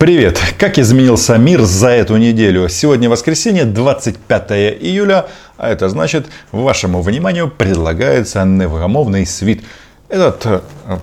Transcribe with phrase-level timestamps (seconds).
[0.00, 0.40] Привет!
[0.56, 2.70] Как изменился мир за эту неделю?
[2.70, 5.26] Сегодня воскресенье, 25 июля,
[5.58, 9.62] а это значит, вашему вниманию предлагается невгомовный свит.
[10.08, 10.60] Этот э,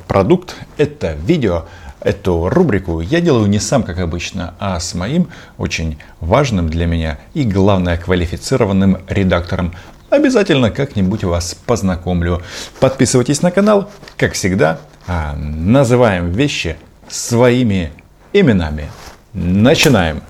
[0.07, 1.65] продукт, это видео,
[2.01, 5.27] эту рубрику я делаю не сам, как обычно, а с моим
[5.59, 9.75] очень важным для меня и, главное, квалифицированным редактором.
[10.09, 12.41] Обязательно как-нибудь вас познакомлю.
[12.79, 14.79] Подписывайтесь на канал, как всегда.
[15.05, 16.77] А, называем вещи
[17.07, 17.91] своими
[18.33, 18.89] именами.
[19.33, 20.21] Начинаем.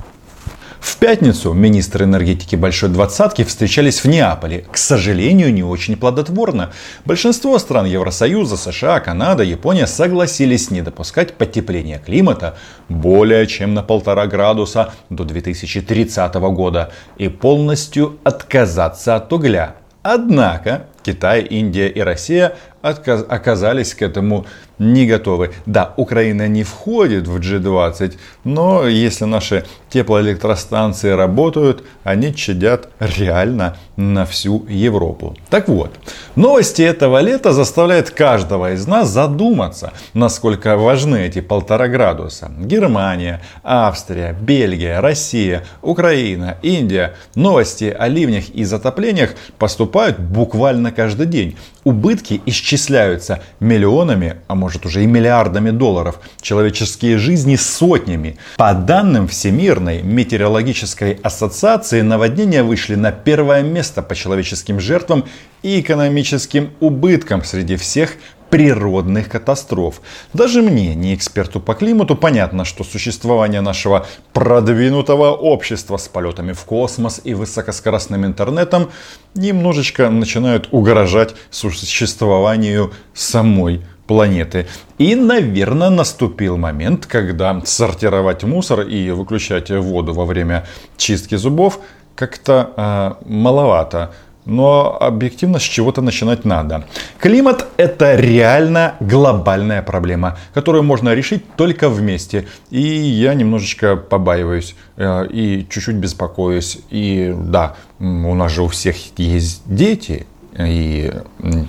[0.79, 4.65] В пятницу министры энергетики Большой Двадцатки встречались в Неаполе.
[4.71, 6.71] К сожалению, не очень плодотворно.
[7.03, 12.57] Большинство стран Евросоюза, США, Канада, Япония согласились не допускать потепления климата
[12.89, 19.75] более чем на полтора градуса до 2030 года и полностью отказаться от угля.
[20.03, 24.45] Однако Китай, Индия и Россия оказались к этому
[24.79, 25.51] не готовы.
[25.65, 28.13] Да, Украина не входит в G20,
[28.43, 35.35] но если наши теплоэлектростанции работают, они чадят реально на всю Европу.
[35.49, 35.91] Так вот,
[36.35, 42.51] новости этого лета заставляют каждого из нас задуматься, насколько важны эти полтора градуса.
[42.59, 47.15] Германия, Австрия, Бельгия, Россия, Украина, Индия.
[47.33, 51.55] Новости о ливнях и затоплениях поступают буквально каждый день.
[51.83, 56.19] Убытки исчисляются миллионами, а может уже и миллиардами долларов.
[56.41, 58.37] Человеческие жизни сотнями.
[58.57, 65.23] По данным Всемирной метеорологической ассоциации, наводнения вышли на первое место по человеческим жертвам
[65.63, 68.15] и экономическим убыткам среди всех
[68.49, 70.01] природных катастроф.
[70.33, 76.63] Даже мне, не эксперту по климату, понятно, что существование нашего продвинутого общества с полетами в
[76.63, 78.89] космос и высокоскоростным интернетом
[79.35, 84.67] немножечко начинают угрожать существованию самой планеты.
[84.97, 90.65] И, наверное, наступил момент, когда сортировать мусор и выключать воду во время
[90.95, 91.79] чистки зубов
[92.15, 94.13] как-то э, маловато
[94.47, 96.85] но объективно с чего-то начинать надо.
[97.19, 102.47] Климат это реально глобальная проблема, которую можно решить только вместе.
[102.69, 106.79] И я немножечко побаиваюсь э, и чуть-чуть беспокоюсь.
[106.89, 110.25] И да, у нас же у всех есть дети,
[110.57, 111.11] и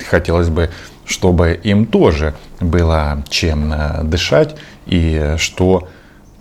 [0.08, 0.70] хотелось бы,
[1.04, 4.56] чтобы им тоже было чем э, дышать
[4.86, 5.88] и что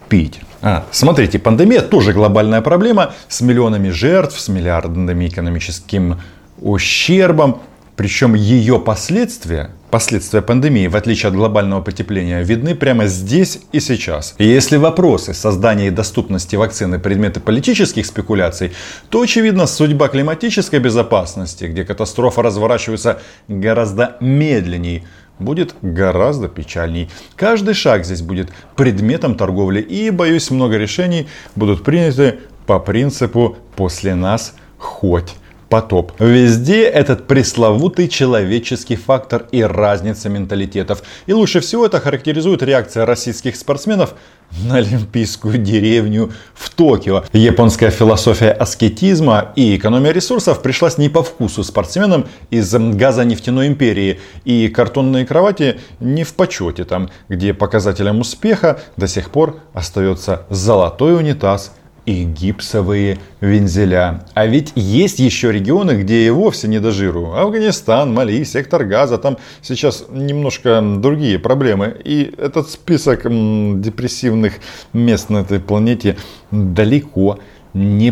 [0.07, 0.39] пить.
[0.61, 6.19] А, смотрите, пандемия тоже глобальная проблема с миллионами жертв, с миллиардами экономическим
[6.59, 7.61] ущербом.
[7.95, 14.35] Причем ее последствия, последствия пандемии, в отличие от глобального потепления, видны прямо здесь и сейчас.
[14.37, 18.73] И если вопросы создания и доступности вакцины предметы политических спекуляций,
[19.09, 25.03] то очевидно судьба климатической безопасности, где катастрофа разворачивается гораздо медленнее,
[25.39, 27.09] будет гораздо печальней.
[27.35, 34.15] Каждый шаг здесь будет предметом торговли и, боюсь, много решений будут приняты по принципу «после
[34.15, 35.35] нас хоть»
[35.69, 36.13] потоп.
[36.19, 41.03] Везде этот пресловутый человеческий фактор и разница менталитетов.
[41.25, 44.15] И лучше всего это характеризует реакция российских спортсменов
[44.63, 47.23] на Олимпийскую деревню в Токио.
[47.33, 54.19] Японская философия аскетизма и экономия ресурсов пришлась не по вкусу спортсменам из газонефтяной империи.
[54.45, 61.15] И картонные кровати не в почете там, где показателем успеха до сих пор остается золотой
[61.15, 61.73] унитаз
[62.07, 64.23] и гипсовые вензеля.
[64.33, 67.33] А ведь есть еще регионы, где и вовсе не до жиру.
[67.33, 71.97] Афганистан, Мали, сектор газа, там сейчас немножко другие проблемы.
[72.05, 74.53] И этот список депрессивных
[74.93, 76.15] мест на этой планете
[76.49, 77.39] далеко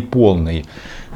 [0.00, 0.64] полный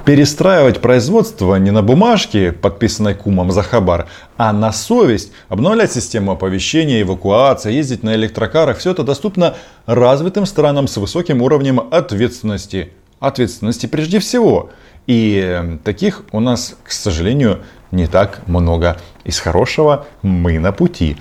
[0.04, 7.02] перестраивать производство не на бумажке, подписанной кумом за хабар, а на совесть, обновлять систему оповещения,
[7.02, 9.54] эвакуации, ездить на электрокарах, все это доступно
[9.86, 12.92] развитым странам с высоким уровнем ответственности.
[13.18, 14.70] Ответственности прежде всего.
[15.06, 17.60] И э, таких у нас, к сожалению,
[17.90, 18.96] не так много.
[19.24, 21.16] Из хорошего мы на пути.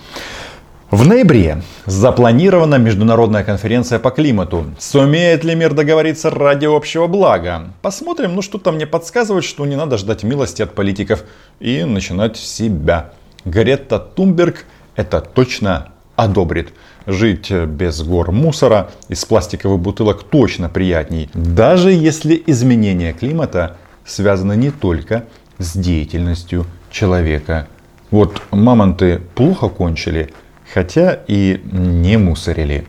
[0.91, 4.65] В ноябре запланирована международная конференция по климату.
[4.79, 7.73] Сумеет ли мир договориться ради общего блага?
[7.83, 11.25] Посмотрим, ну что-то мне подсказывает, что не надо ждать милости от политиков
[11.59, 13.11] и начинать себя.
[13.45, 14.65] Грета Тумберг
[14.95, 16.73] это точно одобрит.
[17.05, 21.29] Жить без гор мусора из пластиковых бутылок точно приятней.
[21.35, 25.25] Даже если изменение климата связано не только
[25.59, 27.67] с деятельностью человека.
[28.09, 30.33] Вот мамонты плохо кончили–
[30.73, 32.85] хотя и не мусорили.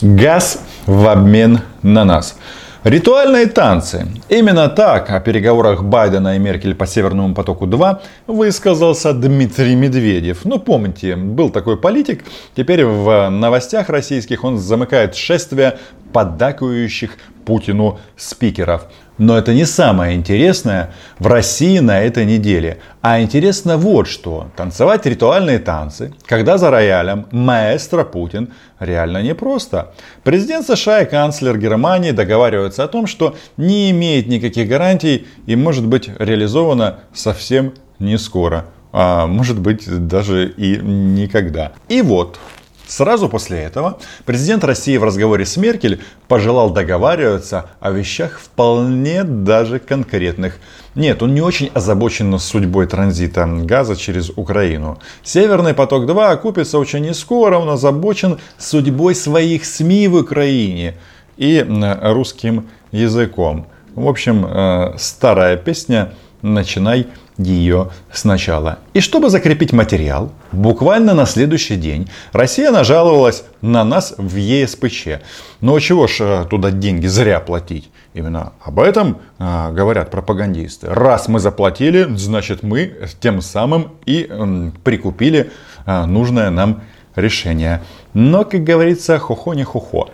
[0.00, 2.36] Газ в обмен на нас.
[2.84, 4.06] Ритуальные танцы.
[4.28, 7.98] Именно так о переговорах Байдена и Меркель по Северному потоку-2
[8.28, 10.44] высказался Дмитрий Медведев.
[10.44, 12.24] Ну, помните, был такой политик.
[12.56, 15.78] Теперь в новостях российских он замыкает шествие
[16.12, 17.18] поддакивающих
[17.48, 18.88] Путину спикеров.
[19.16, 22.78] Но это не самое интересное в России на этой неделе.
[23.00, 24.48] А интересно вот что.
[24.54, 29.94] Танцевать ритуальные танцы, когда за роялем маэстро Путин, реально непросто.
[30.24, 35.86] Президент США и канцлер Германии договариваются о том, что не имеет никаких гарантий и может
[35.86, 38.66] быть реализовано совсем не скоро.
[38.92, 41.72] А может быть даже и никогда.
[41.88, 42.38] И вот,
[42.88, 49.78] Сразу после этого президент России в разговоре с Меркель пожелал договариваться о вещах вполне даже
[49.78, 50.56] конкретных.
[50.94, 54.98] Нет, он не очень озабочен судьбой транзита газа через Украину.
[55.22, 60.96] Северный поток-2 окупится очень не скоро, он озабочен судьбой своих СМИ в Украине
[61.36, 63.66] и русским языком.
[63.94, 67.08] В общем, э, старая песня «Начинай
[67.38, 68.80] ее сначала.
[68.94, 75.20] И чтобы закрепить материал, буквально на следующий день Россия нажаловалась на нас в ЕСПЧ.
[75.60, 77.90] Ну чего ж э, туда деньги зря платить?
[78.14, 80.88] Именно об этом а, говорят пропагандисты.
[80.88, 85.52] Раз мы заплатили, значит мы тем самым и м, прикупили
[85.86, 86.82] а, нужное нам
[87.14, 87.82] решение.
[88.14, 90.10] Но, как говорится, хухо не хухо.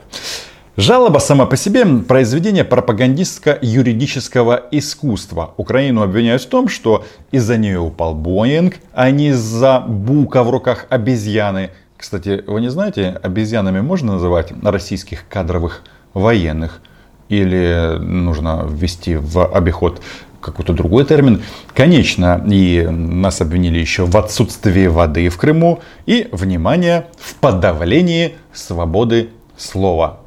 [0.76, 5.54] Жалоба сама по себе– произведение пропагандистско-юридического искусства.
[5.56, 10.86] Украину обвиняют в том, что из-за нее упал Боинг, а не из-за бука в руках
[10.90, 11.70] обезьяны.
[11.96, 16.80] Кстати, вы не знаете, обезьянами можно называть российских кадровых военных?
[17.28, 20.02] Или нужно ввести в обиход
[20.40, 21.44] какой-то другой термин.
[21.72, 29.30] Конечно, и нас обвинили еще в отсутствии воды в Крыму и, внимание, в подавлении свободы
[29.56, 30.18] слова.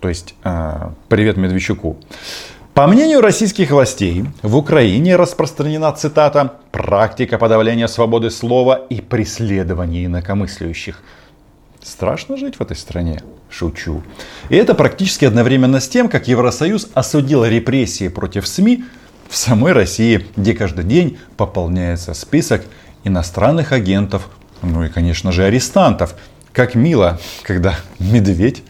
[0.00, 1.96] То есть, а, привет Медведчуку.
[2.74, 11.02] По мнению российских властей, в Украине распространена, цитата, «практика подавления свободы слова и преследования инакомыслящих».
[11.82, 13.22] Страшно жить в этой стране?
[13.48, 14.02] Шучу.
[14.48, 18.84] И это практически одновременно с тем, как Евросоюз осудил репрессии против СМИ
[19.28, 22.62] в самой России, где каждый день пополняется список
[23.04, 24.28] иностранных агентов,
[24.62, 26.14] ну и, конечно же, арестантов,
[26.52, 28.62] как мило, когда медведь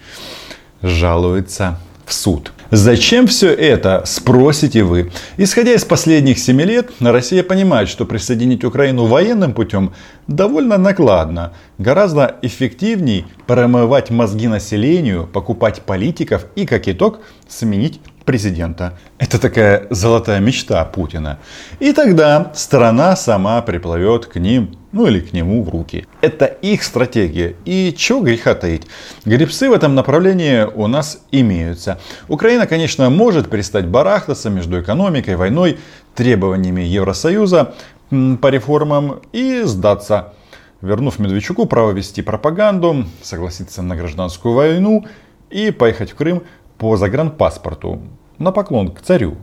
[0.84, 2.52] жалуется в суд.
[2.70, 5.10] Зачем все это, спросите вы?
[5.38, 9.94] Исходя из последних семи лет, Россия понимает, что присоединить Украину военным путем
[10.26, 11.52] довольно накладно.
[11.78, 18.98] Гораздо эффективней промывать мозги населению, покупать политиков и, как итог, сменить президента.
[19.18, 21.38] Это такая золотая мечта Путина.
[21.80, 26.06] И тогда страна сама приплывет к ним, ну или к нему в руки.
[26.20, 27.54] Это их стратегия.
[27.64, 28.86] И чего греха таить?
[29.24, 32.00] Гребцы в этом направлении у нас имеются.
[32.28, 35.78] Украина, конечно, может перестать барахтаться между экономикой, войной,
[36.14, 37.74] требованиями Евросоюза
[38.10, 40.32] по реформам и сдаться
[40.84, 45.06] вернув Медведчуку право вести пропаганду, согласиться на гражданскую войну
[45.50, 46.42] и поехать в Крым
[46.78, 48.00] по загранпаспорту
[48.38, 49.36] на поклон к царю.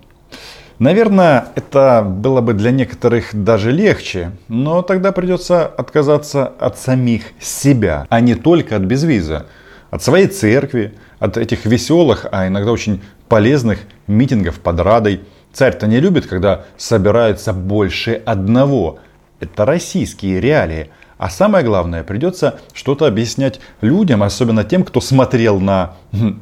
[0.79, 8.07] Наверное, это было бы для некоторых даже легче, но тогда придется отказаться от самих себя,
[8.09, 9.45] а не только от безвиза.
[9.91, 15.21] От своей церкви, от этих веселых, а иногда очень полезных митингов под Радой.
[15.53, 18.97] Царь-то не любит, когда собирается больше одного.
[19.39, 20.89] Это российские реалии.
[21.21, 25.93] А самое главное, придется что-то объяснять людям, особенно тем, кто смотрел на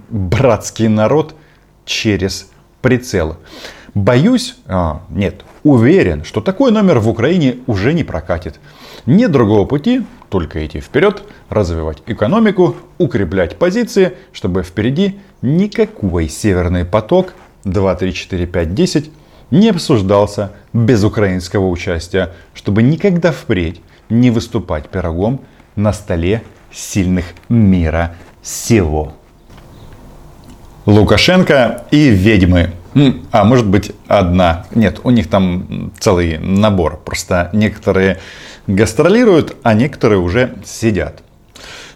[0.09, 1.35] братский народ
[1.83, 2.49] через
[2.81, 3.35] прицел.
[3.93, 8.61] Боюсь, а, нет, уверен, что такой номер в Украине уже не прокатит.
[9.05, 17.33] Нет другого пути, только идти вперед, развивать экономику, укреплять позиции, чтобы впереди никакой северный поток
[17.65, 19.11] 2, 3, 4, 5, 10
[19.51, 25.41] не обсуждался без украинского участия, чтобы никогда впредь не выступать пирогом
[25.75, 29.13] на столе сильных мира сего.
[30.85, 32.73] Лукашенко и ведьмы.
[33.31, 34.65] А может быть одна.
[34.73, 36.99] Нет, у них там целый набор.
[37.05, 38.19] Просто некоторые
[38.65, 41.21] гастролируют, а некоторые уже сидят.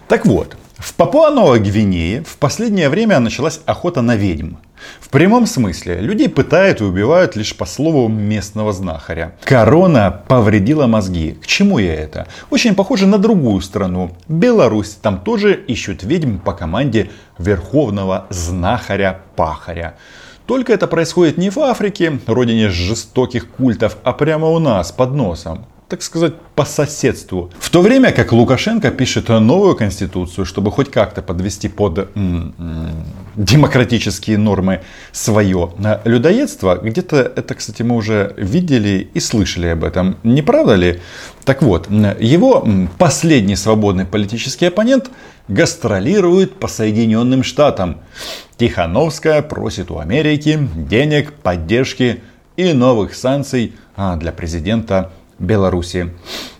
[0.06, 4.54] Так вот, в Папуа-Новой Гвинее в последнее время началась охота на ведьм.
[5.00, 9.34] В прямом смысле, людей пытают и убивают лишь по слову местного знахаря.
[9.44, 11.38] Корона повредила мозги.
[11.42, 12.26] К чему я это?
[12.50, 14.16] Очень похоже на другую страну.
[14.28, 14.96] Беларусь.
[15.00, 19.94] Там тоже ищут ведьм по команде верховного знахаря-пахаря.
[20.46, 25.64] Только это происходит не в Африке, родине жестоких культов, а прямо у нас, под носом.
[25.88, 27.50] Так сказать, по соседству.
[27.58, 33.04] В то время как Лукашенко пишет новую конституцию, чтобы хоть как-то подвести под м- м-
[33.36, 34.80] демократические нормы
[35.12, 35.72] свое
[36.04, 41.00] людоедство, где-то это, кстати, мы уже видели и слышали об этом, не правда ли?
[41.44, 42.66] Так вот, его
[42.98, 45.10] последний свободный политический оппонент
[45.48, 47.98] гастролирует по Соединенным Штатам.
[48.56, 52.22] Тихановская просит у Америки денег, поддержки
[52.56, 56.10] и новых санкций а, для президента Беларуси.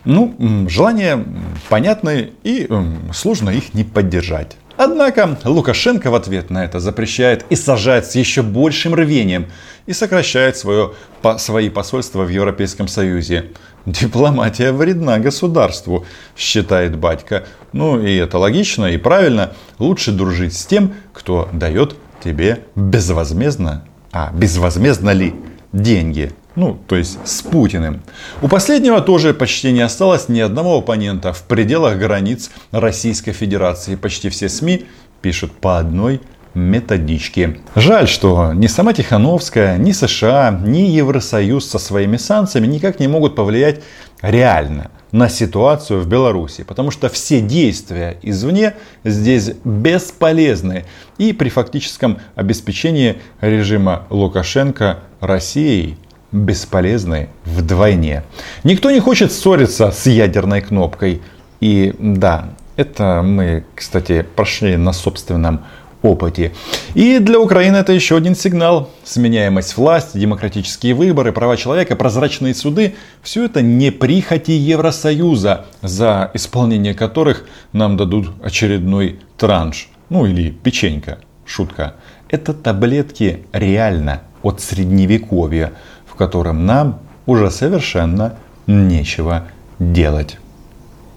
[0.05, 1.25] Ну, желания
[1.69, 2.69] понятны и
[3.13, 4.57] сложно их не поддержать.
[4.77, 9.47] Однако Лукашенко в ответ на это запрещает и сажает с еще большим рвением
[9.87, 13.53] и сокращает свое, по, свои посольства в Европейском Союзе.
[13.87, 17.47] Дипломатия вредна государству, считает батька.
[17.73, 19.53] Ну и это логично и правильно.
[19.79, 23.85] Лучше дружить с тем, кто дает тебе безвозмездно.
[24.11, 25.35] А безвозмездно ли
[25.73, 26.33] деньги?
[26.57, 28.03] Ну, то есть с Путиным.
[28.41, 33.97] У последнего тоже почти не осталось ни одного оппонента в пределах границ Российской Федерации.
[33.97, 34.87] Почти все СМИ
[35.21, 36.21] пишут по одной
[36.55, 37.59] методичке.
[37.75, 43.35] Жаль, что ни сама Тихановская, ни США, ни Евросоюз со своими санкциями никак не могут
[43.35, 43.81] повлиять
[44.23, 46.63] реально на ситуацию в Беларуси.
[46.63, 50.85] Потому что все действия извне здесь бесполезны.
[51.19, 55.99] И при фактическом обеспечении режима Лукашенко Россией
[56.35, 58.25] бесполезны вдвойне.
[58.65, 61.23] Никто не хочет ссориться с ядерной кнопкой.
[61.61, 65.65] И да, это мы, кстати, прошли на собственном
[66.03, 66.53] опыте.
[66.95, 68.91] И для Украины это еще один сигнал.
[69.05, 76.95] Сменяемость власти, демократические выборы, права человека, прозрачные суды– все это не прихоти Евросоюза, за исполнение
[76.95, 79.89] которых нам дадут очередной транш.
[80.11, 81.95] Ну или печенька, шутка.
[82.29, 85.73] Это таблетки реально от средневековья
[86.15, 88.35] в котором нам уже совершенно
[88.67, 89.45] нечего
[89.79, 90.39] делать.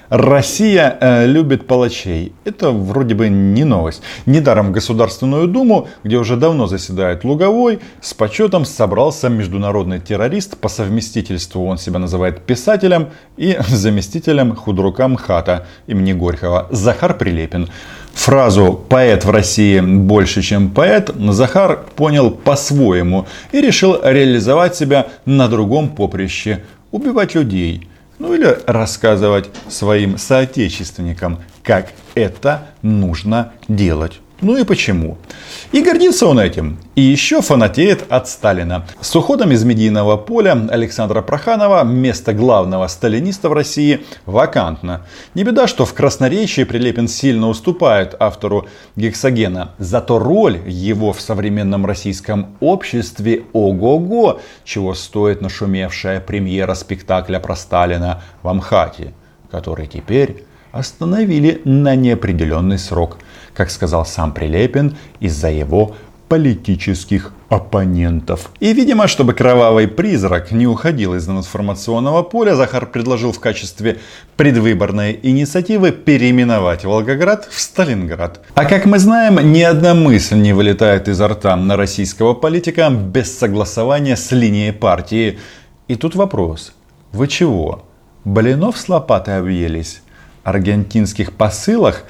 [0.10, 2.32] Россия э, любит палачей.
[2.46, 4.02] Это вроде бы не новость.
[4.26, 10.58] Недаром Государственную Думу, где уже давно заседает Луговой, с почетом собрался международный террорист.
[10.58, 17.68] По совместительству он себя называет писателем и заместителем худрука МХАТа имени Горького Захар Прилепин.
[18.18, 25.48] Фразу «поэт в России больше, чем поэт» Захар понял по-своему и решил реализовать себя на
[25.48, 27.88] другом поприще– убивать людей.
[28.20, 34.20] Ну или рассказывать своим соотечественникам, как это нужно делать.
[34.40, 35.18] Ну и почему?
[35.72, 36.78] И гордится он этим.
[36.94, 38.86] И еще фанатеет от Сталина.
[39.02, 45.08] С уходом из медийного поля Александра Проханова место главного сталиниста в России вакантно.
[45.34, 49.72] Не беда, что в красноречии Прилепин сильно уступает автору Гексогена.
[49.80, 58.22] Зато роль его в современном российском обществе ого-го, чего стоит нашумевшая премьера спектакля про Сталина
[58.44, 59.14] в Амхате,
[59.50, 63.18] который теперь остановили на неопределенный срок,
[63.58, 65.96] как сказал сам Прилепин, из-за его
[66.30, 68.52] политических оппонентов.
[68.60, 73.98] И, видимо, чтобы кровавый призрак не уходил из информационного поля, Захар предложил в качестве
[74.36, 78.42] предвыборной инициативы переименовать Волгоград в Сталинград.
[78.54, 83.36] А как мы знаем, ни одна мысль не вылетает изо рта на российского политика без
[83.36, 85.40] согласования с линией партии.
[85.88, 86.74] И тут вопрос.
[87.12, 87.86] Вы чего?
[88.24, 90.02] Блинов с лопатой объелись?
[90.48, 92.04] аргентинских посылах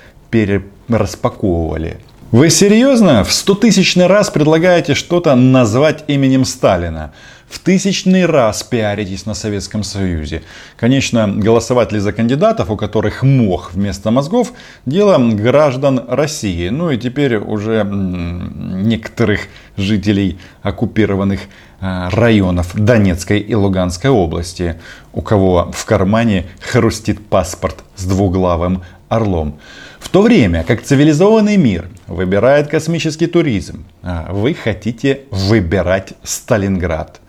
[0.88, 2.00] перераспаковывали.
[2.32, 7.13] Вы серьезно в стотысячный раз предлагаете что-то назвать именем Сталина?
[7.48, 10.44] В тысячный раз пиаритесь на Советском Союзе.
[10.75, 14.51] Конечно, голосовать ли за кандидатов, у которых мох вместо мозгов,
[14.86, 16.67] дело граждан России.
[16.67, 21.39] Ну и теперь уже некоторых жителей оккупированных
[21.79, 24.75] а, районов Донецкой и Луганской области,
[25.13, 29.58] у кого в кармане хрустит паспорт с двуглавым орлом.
[30.00, 37.20] В то время как цивилизованный мир выбирает космический туризм, а вы хотите выбирать Сталинград.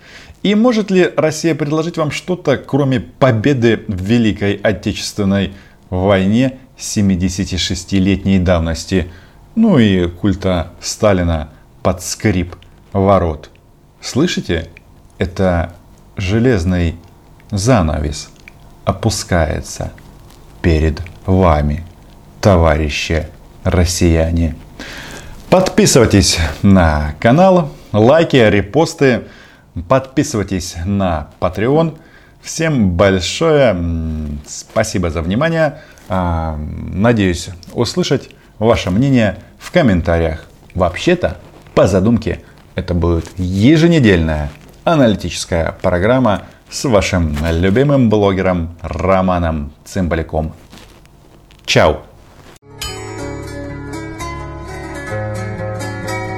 [0.42, 5.52] И может ли Россия предложить вам что-то, кроме победы в Великой Отечественной
[5.90, 9.10] войне 76-летней давности,
[9.56, 11.50] ну и культа Сталина
[11.82, 12.54] под скрип
[12.92, 13.50] ворот?
[14.00, 14.68] Слышите?
[15.18, 15.74] Это
[16.16, 16.94] железный
[17.50, 18.30] занавес
[18.84, 19.92] опускается
[20.62, 21.84] перед вами,
[22.40, 23.28] товарищи
[23.64, 24.56] россияне.
[25.50, 29.24] Подписывайтесь на канал, лайки, репосты,
[29.88, 31.96] подписывайтесь на Patreon.
[32.42, 33.76] Всем большое
[34.46, 35.78] спасибо за внимание.
[36.08, 40.44] А, надеюсь услышать ваше мнение в комментариях.
[40.74, 41.38] Вообще-то,
[41.74, 42.42] по задумке,
[42.74, 44.50] это будет еженедельная
[44.84, 50.54] аналитическая программа с вашим любимым блогером Романом Цымбаляком.
[51.64, 52.07] Чао!